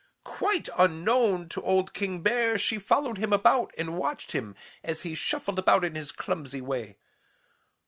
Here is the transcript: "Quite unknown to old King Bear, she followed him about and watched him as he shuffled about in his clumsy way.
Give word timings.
"Quite 0.23 0.67
unknown 0.79 1.47
to 1.49 1.61
old 1.61 1.93
King 1.93 2.23
Bear, 2.23 2.57
she 2.57 2.79
followed 2.79 3.19
him 3.19 3.31
about 3.31 3.71
and 3.77 3.99
watched 3.99 4.31
him 4.31 4.55
as 4.83 5.03
he 5.03 5.13
shuffled 5.13 5.59
about 5.59 5.85
in 5.85 5.93
his 5.93 6.11
clumsy 6.11 6.59
way. 6.59 6.97